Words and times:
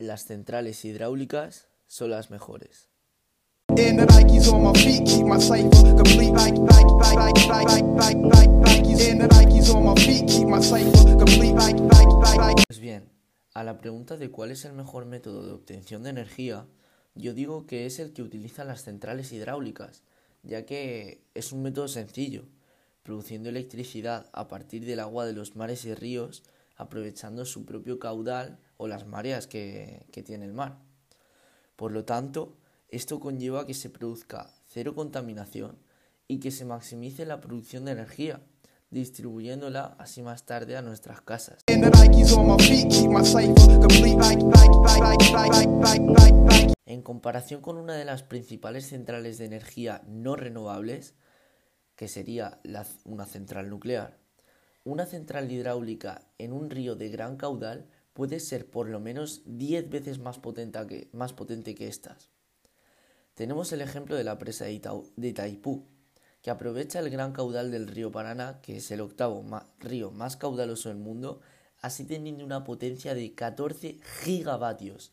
las 0.00 0.24
centrales 0.24 0.82
hidráulicas 0.86 1.68
son 1.86 2.10
las 2.10 2.30
mejores. 2.30 2.88
Pues 12.66 12.80
bien, 12.80 13.10
a 13.52 13.62
la 13.62 13.76
pregunta 13.76 14.16
de 14.16 14.30
cuál 14.30 14.50
es 14.50 14.64
el 14.64 14.72
mejor 14.72 15.04
método 15.04 15.44
de 15.44 15.52
obtención 15.52 16.02
de 16.02 16.10
energía, 16.10 16.66
yo 17.14 17.34
digo 17.34 17.66
que 17.66 17.84
es 17.84 17.98
el 17.98 18.14
que 18.14 18.22
utilizan 18.22 18.68
las 18.68 18.82
centrales 18.82 19.32
hidráulicas, 19.32 20.02
ya 20.42 20.64
que 20.64 21.22
es 21.34 21.52
un 21.52 21.62
método 21.62 21.88
sencillo, 21.88 22.48
produciendo 23.02 23.50
electricidad 23.50 24.30
a 24.32 24.48
partir 24.48 24.86
del 24.86 25.00
agua 25.00 25.26
de 25.26 25.34
los 25.34 25.56
mares 25.56 25.84
y 25.84 25.92
ríos, 25.94 26.42
aprovechando 26.76 27.44
su 27.44 27.66
propio 27.66 27.98
caudal 27.98 28.58
o 28.80 28.88
las 28.88 29.06
mareas 29.06 29.46
que, 29.46 30.06
tiene 30.24 30.46
el 30.46 30.54
mar. 30.54 30.78
Por 31.76 31.92
lo 31.92 32.06
tanto, 32.06 32.56
esto 32.88 33.20
conlleva 33.20 33.66
que 33.66 33.74
se 33.74 33.90
produzca 33.90 34.54
cero 34.68 34.94
contaminación 34.94 35.76
y 36.26 36.40
que 36.40 36.50
se 36.50 36.64
maximice 36.64 37.26
la 37.26 37.42
producción 37.42 37.84
de 37.84 37.92
energía, 37.92 38.40
distribuyéndola 38.88 39.96
así 39.98 40.22
más 40.22 40.46
tarde 40.46 40.78
a 40.78 40.82
nuestras 40.82 41.20
casas. 41.20 41.62
En 46.86 47.02
comparación 47.02 47.60
con 47.60 47.76
una 47.76 47.94
de 47.96 48.04
las 48.06 48.22
principales 48.22 48.88
centrales 48.88 49.36
de 49.36 49.44
energía 49.44 50.02
no 50.06 50.36
renovables, 50.36 51.14
que 51.96 52.08
sería 52.08 52.60
una 53.04 53.26
central 53.26 53.68
nuclear, 53.68 54.16
una 54.84 55.04
central 55.04 55.52
hidráulica 55.52 56.22
en 56.38 56.54
un 56.54 56.70
río 56.70 56.96
de 56.96 57.10
gran 57.10 57.36
caudal 57.36 57.90
puede 58.12 58.40
ser 58.40 58.70
por 58.70 58.88
lo 58.88 59.00
menos 59.00 59.42
10 59.46 59.90
veces 59.90 60.18
más 60.18 60.38
potente 60.38 60.78
que, 60.86 61.08
más 61.12 61.32
potente 61.32 61.74
que 61.74 61.88
estas. 61.88 62.30
Tenemos 63.34 63.72
el 63.72 63.80
ejemplo 63.80 64.16
de 64.16 64.24
la 64.24 64.38
presa 64.38 64.66
de, 64.66 65.28
Itaipú, 65.28 65.86
que 66.42 66.50
aprovecha 66.50 66.98
el 66.98 67.10
gran 67.10 67.32
caudal 67.32 67.70
del 67.70 67.86
río 67.86 68.10
Paraná, 68.10 68.60
que 68.60 68.76
es 68.76 68.90
el 68.90 69.00
octavo 69.00 69.44
río 69.78 70.10
más 70.10 70.36
caudaloso 70.36 70.88
del 70.88 70.98
mundo, 70.98 71.40
así 71.80 72.04
teniendo 72.04 72.44
una 72.44 72.64
potencia 72.64 73.14
de 73.14 73.34
14 73.34 74.00
gigavatios, 74.22 75.12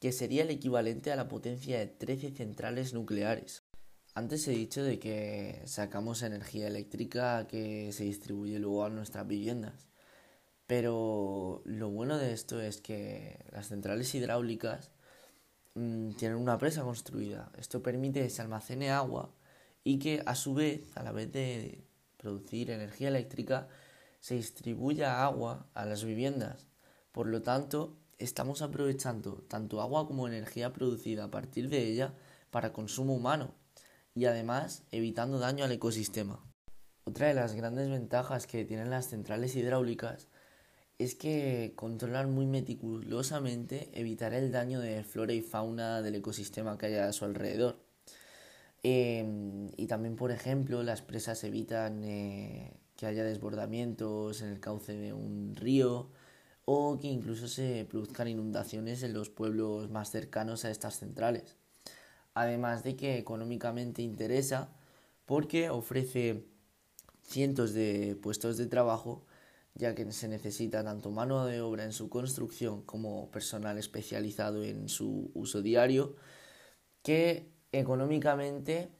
que 0.00 0.12
sería 0.12 0.42
el 0.42 0.50
equivalente 0.50 1.12
a 1.12 1.16
la 1.16 1.28
potencia 1.28 1.78
de 1.78 1.86
13 1.86 2.30
centrales 2.30 2.94
nucleares. 2.94 3.64
Antes 4.14 4.48
he 4.48 4.52
dicho 4.52 4.82
de 4.82 4.98
que 4.98 5.62
sacamos 5.66 6.22
energía 6.22 6.66
eléctrica 6.66 7.46
que 7.46 7.92
se 7.92 8.04
distribuye 8.04 8.58
luego 8.58 8.84
a 8.84 8.90
nuestras 8.90 9.26
viviendas. 9.26 9.89
Pero 10.70 11.62
lo 11.64 11.90
bueno 11.90 12.16
de 12.16 12.32
esto 12.32 12.60
es 12.60 12.80
que 12.80 13.44
las 13.50 13.66
centrales 13.66 14.14
hidráulicas 14.14 14.92
mm, 15.74 16.12
tienen 16.12 16.38
una 16.38 16.58
presa 16.58 16.82
construida. 16.82 17.50
Esto 17.58 17.82
permite 17.82 18.22
que 18.22 18.30
se 18.30 18.40
almacene 18.40 18.92
agua 18.92 19.34
y 19.82 19.98
que 19.98 20.22
a 20.26 20.36
su 20.36 20.54
vez, 20.54 20.96
a 20.96 21.02
la 21.02 21.10
vez 21.10 21.32
de 21.32 21.82
producir 22.18 22.70
energía 22.70 23.08
eléctrica, 23.08 23.66
se 24.20 24.36
distribuya 24.36 25.24
agua 25.24 25.66
a 25.74 25.86
las 25.86 26.04
viviendas. 26.04 26.68
Por 27.10 27.26
lo 27.26 27.42
tanto, 27.42 27.98
estamos 28.18 28.62
aprovechando 28.62 29.42
tanto 29.48 29.80
agua 29.80 30.06
como 30.06 30.28
energía 30.28 30.72
producida 30.72 31.24
a 31.24 31.30
partir 31.32 31.68
de 31.68 31.84
ella 31.88 32.14
para 32.52 32.72
consumo 32.72 33.16
humano 33.16 33.56
y 34.14 34.26
además 34.26 34.84
evitando 34.92 35.40
daño 35.40 35.64
al 35.64 35.72
ecosistema. 35.72 36.44
Otra 37.02 37.26
de 37.26 37.34
las 37.34 37.54
grandes 37.54 37.90
ventajas 37.90 38.46
que 38.46 38.64
tienen 38.64 38.90
las 38.90 39.08
centrales 39.08 39.56
hidráulicas 39.56 40.28
es 41.00 41.14
que 41.14 41.72
controlan 41.76 42.30
muy 42.30 42.44
meticulosamente 42.44 43.88
evitar 43.94 44.34
el 44.34 44.52
daño 44.52 44.80
de 44.80 45.02
flora 45.02 45.32
y 45.32 45.40
fauna 45.40 46.02
del 46.02 46.16
ecosistema 46.16 46.76
que 46.76 46.86
haya 46.86 47.08
a 47.08 47.12
su 47.14 47.24
alrededor. 47.24 47.78
Em, 48.82 49.70
y 49.78 49.86
también, 49.86 50.16
por 50.16 50.30
ejemplo, 50.30 50.82
las 50.82 51.00
presas 51.00 51.42
evitan 51.44 52.04
eh, 52.04 52.74
que 52.96 53.06
haya 53.06 53.24
desbordamientos 53.24 54.42
en 54.42 54.48
el 54.48 54.60
cauce 54.60 54.92
de 54.92 55.14
un 55.14 55.56
río 55.56 56.10
o 56.66 56.98
que 57.00 57.08
incluso 57.08 57.48
se 57.48 57.86
produzcan 57.88 58.28
inundaciones 58.28 59.02
en 59.02 59.14
los 59.14 59.30
pueblos 59.30 59.88
más 59.90 60.10
cercanos 60.10 60.66
a 60.66 60.70
estas 60.70 60.98
centrales. 60.98 61.56
Además 62.34 62.84
de 62.84 62.96
que 62.96 63.16
económicamente 63.16 64.02
interesa 64.02 64.70
porque 65.24 65.70
ofrece 65.70 66.44
cientos 67.22 67.72
de 67.72 68.18
puestos 68.20 68.58
de 68.58 68.66
trabajo 68.66 69.24
ya 69.74 69.94
que 69.94 70.10
se 70.12 70.28
necesita 70.28 70.84
tanto 70.84 71.10
mano 71.10 71.46
de 71.46 71.60
obra 71.60 71.84
en 71.84 71.92
su 71.92 72.08
construcción 72.08 72.82
como 72.82 73.30
personal 73.30 73.78
especializado 73.78 74.62
en 74.62 74.88
su 74.88 75.30
uso 75.34 75.62
diario, 75.62 76.16
que 77.02 77.50
económicamente 77.72 78.90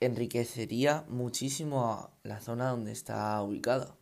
enriquecería 0.00 1.04
muchísimo 1.08 1.84
a 1.84 2.10
la 2.22 2.40
zona 2.40 2.70
donde 2.70 2.92
está 2.92 3.40
ubicada. 3.42 3.96